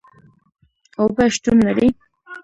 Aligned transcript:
اوبه 1.01 1.25
شتون 1.35 1.57
لري 1.67 1.87